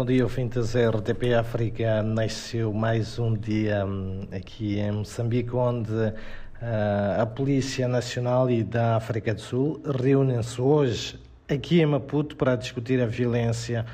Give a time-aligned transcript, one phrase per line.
[0.00, 2.02] Bom dia, ouvintes da RTP África.
[2.02, 8.96] Nasceu mais um dia hum, aqui em Moçambique, onde uh, a Polícia Nacional e da
[8.96, 13.84] África do Sul reúnem-se hoje aqui em Maputo para discutir a violência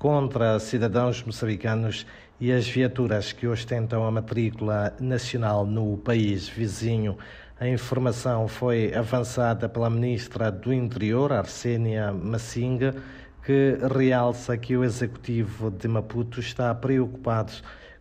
[0.00, 2.08] contra cidadãos moçambicanos
[2.40, 7.16] e as viaturas que ostentam a matrícula nacional no país vizinho.
[7.60, 12.96] A informação foi avançada pela Ministra do Interior, Arsênia Massinga
[13.44, 17.52] que realça que o Executivo de Maputo está preocupado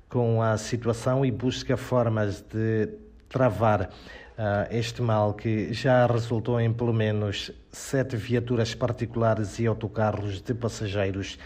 [0.08, 2.90] com a situação e busca formas de
[3.28, 10.42] travar uh, este mal que já resultou em pelo menos sete viaturas particulares e autocarros
[10.42, 11.40] de passageiros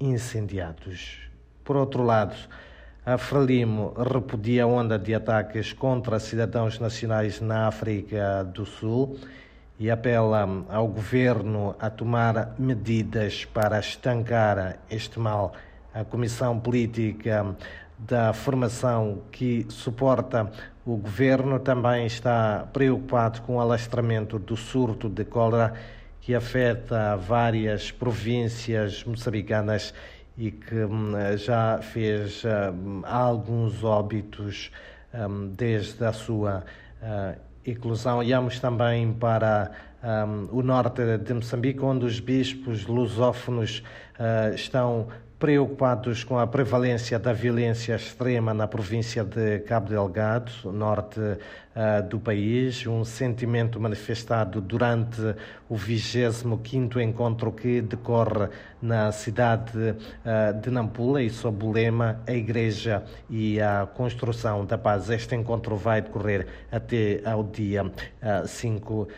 [0.00, 1.18] incendiados.
[1.64, 2.36] Por outro lado,
[3.04, 9.18] a Frelimo repudia a onda de ataques contra cidadãos nacionais na África do Sul
[9.78, 15.52] e apela ao governo a tomar medidas para estancar este mal.
[15.94, 17.56] A Comissão Política
[17.98, 20.50] da Formação que suporta
[20.84, 25.74] o governo também está preocupado com o alastramento do surto de cólera
[26.20, 29.94] que afeta várias províncias moçambicanas
[30.36, 34.70] e que hum, já fez hum, alguns óbitos
[35.12, 36.64] hum, desde a sua
[37.64, 38.22] eclosão.
[38.22, 39.70] Iamos também para
[40.02, 43.82] um, o norte de Moçambique, onde os bispos lusófonos
[44.18, 51.18] uh, estão preocupados com a prevalência da violência extrema na província de Cabo Delgado, norte
[51.74, 55.20] uh, do país, um sentimento manifestado durante
[55.68, 58.48] o 25º encontro que decorre
[58.80, 64.78] na cidade uh, de Nampula e sob o lema A Igreja e a Construção da
[64.78, 65.10] Paz.
[65.10, 69.08] Este encontro vai decorrer até ao dia uh, 5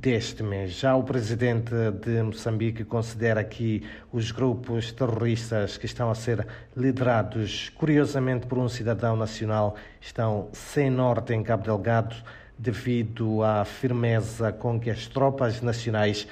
[0.00, 0.72] deste mês.
[0.72, 3.82] Já o presidente de Moçambique considera que
[4.12, 10.48] os grupos terroristas terroristas que estão a ser liderados, curiosamente, por um cidadão nacional, estão
[10.52, 12.16] sem norte em Cabo Delgado
[12.58, 16.26] devido à firmeza com que as tropas nacionais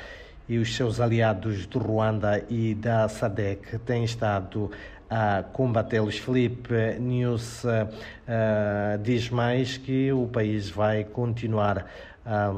[0.48, 4.70] e os seus aliados do Ruanda e da SADEC têm estado
[5.08, 6.18] a combatê-los.
[6.18, 11.86] Felipe News uh, diz mais que o país vai continuar
[12.26, 12.54] a,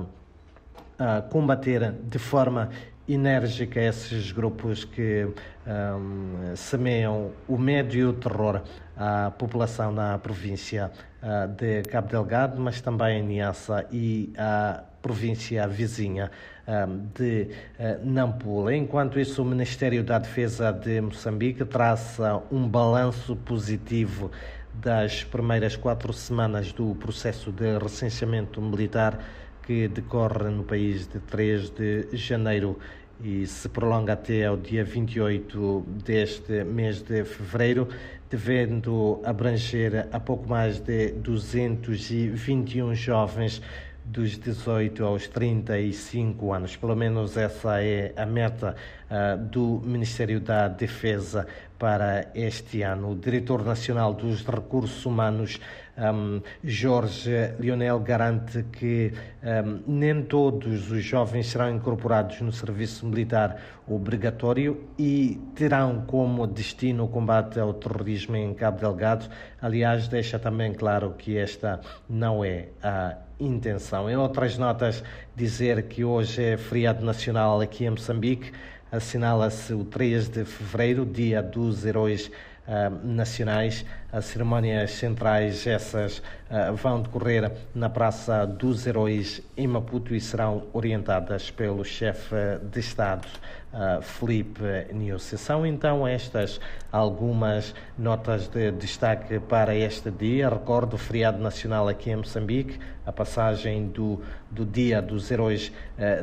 [0.98, 2.70] a combater de forma
[3.08, 5.28] enérgica esses grupos que
[5.66, 8.62] um, semeiam o medo e o terror
[8.96, 10.90] à população na província
[11.22, 16.30] uh, de Cabo Delgado, mas também em Niassa e à província vizinha
[16.66, 17.48] um, de
[17.78, 18.74] uh, Nampula.
[18.74, 24.30] Enquanto isso, o Ministério da Defesa de Moçambique traça um balanço positivo
[24.74, 29.18] das primeiras quatro semanas do processo de recenseamento militar
[29.62, 32.78] que decorre no país de 3 de janeiro
[33.22, 37.88] e se prolonga até ao dia 28 deste mês de fevereiro,
[38.30, 43.62] devendo abranger a pouco mais de 221 jovens
[44.04, 46.76] dos 18 aos 35 anos.
[46.76, 48.76] Pelo menos essa é a meta
[49.10, 51.46] uh, do Ministério da Defesa
[51.78, 53.12] para este ano.
[53.12, 55.60] O diretor nacional dos recursos humanos,
[55.96, 63.60] um, Jorge Lionel, garante que um, nem todos os jovens serão incorporados no serviço militar
[63.86, 69.28] obrigatório e terão como destino o combate ao terrorismo em Cabo Delgado.
[69.60, 74.08] Aliás, deixa também claro que esta não é a intenção.
[74.08, 75.04] Em outras notas,
[75.34, 78.52] dizer que hoje é feriado nacional aqui em Moçambique
[78.90, 82.30] assinala-se o 3 de fevereiro, Dia dos Heróis
[82.66, 83.84] uh, Nacionais.
[84.16, 90.62] As cerimónias centrais, essas uh, vão decorrer na Praça dos Heróis em Maputo e serão
[90.72, 93.28] orientadas pelo chefe de Estado,
[93.74, 95.36] uh, Felipe Nilce.
[95.36, 96.58] São então estas
[96.90, 100.48] algumas notas de destaque para este dia.
[100.48, 105.70] Recordo o feriado nacional aqui em Moçambique, a passagem do, do Dia dos Heróis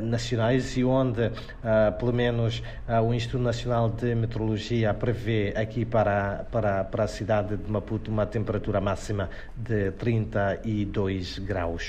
[0.02, 1.32] Nacionais e onde,
[1.98, 2.62] pelo menos,
[3.08, 8.26] o Instituto Nacional de Meteorologia prevê aqui para, para, para a cidade de Maputo uma
[8.26, 11.82] temperatura máxima de 32 graus.